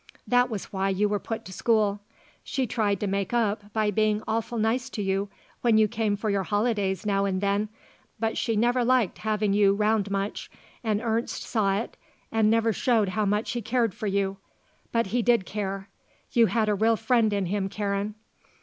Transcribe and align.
That 0.25 0.49
was 0.49 0.73
why 0.73 0.89
you 0.89 1.07
were 1.07 1.19
put 1.19 1.45
to 1.45 1.53
school. 1.53 1.99
She 2.43 2.65
tried 2.65 2.99
to 3.01 3.05
make 3.05 3.33
up 3.35 3.71
by 3.71 3.91
being 3.91 4.23
awful 4.27 4.57
nice 4.57 4.89
to 4.89 5.01
you 5.03 5.29
when 5.61 5.77
you 5.77 5.87
came 5.87 6.15
for 6.17 6.31
your 6.31 6.41
holidays 6.41 7.05
now 7.05 7.25
and 7.25 7.39
then; 7.39 7.69
but 8.19 8.35
she 8.35 8.55
never 8.55 8.83
liked 8.83 9.19
having 9.19 9.53
you 9.53 9.75
round 9.75 10.09
much 10.09 10.49
and 10.83 11.03
Ernst 11.03 11.43
saw 11.43 11.75
it 11.77 11.97
and 12.31 12.49
never 12.49 12.73
showed 12.73 13.09
how 13.09 13.27
much 13.27 13.51
he 13.51 13.61
cared 13.61 13.93
for 13.93 14.07
you. 14.07 14.37
But 14.91 15.05
he 15.13 15.21
did 15.21 15.45
care. 15.45 15.87
You 16.31 16.47
had 16.47 16.67
a 16.67 16.73
real 16.73 16.95
friend 16.97 17.31
in 17.31 17.45
him, 17.45 17.69
Karen. 17.69 18.15